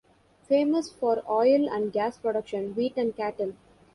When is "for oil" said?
0.91-1.69